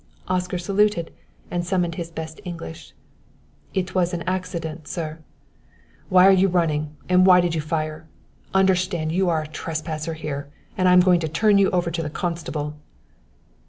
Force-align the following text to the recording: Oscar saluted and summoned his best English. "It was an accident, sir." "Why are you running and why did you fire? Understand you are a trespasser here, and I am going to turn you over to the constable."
Oscar 0.27 0.57
saluted 0.57 1.11
and 1.51 1.63
summoned 1.63 1.93
his 1.93 2.09
best 2.09 2.41
English. 2.43 2.93
"It 3.75 3.93
was 3.93 4.15
an 4.15 4.23
accident, 4.23 4.87
sir." 4.87 5.19
"Why 6.09 6.25
are 6.25 6.31
you 6.31 6.47
running 6.47 6.95
and 7.07 7.23
why 7.23 7.39
did 7.39 7.53
you 7.53 7.61
fire? 7.61 8.07
Understand 8.51 9.11
you 9.11 9.29
are 9.29 9.43
a 9.43 9.47
trespasser 9.47 10.15
here, 10.15 10.49
and 10.75 10.89
I 10.89 10.93
am 10.93 11.01
going 11.01 11.19
to 11.19 11.29
turn 11.29 11.59
you 11.59 11.69
over 11.69 11.91
to 11.91 12.01
the 12.01 12.09
constable." 12.09 12.73